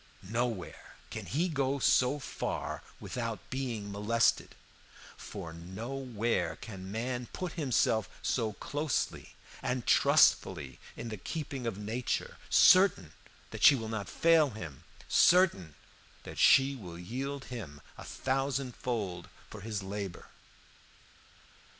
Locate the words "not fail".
13.89-14.49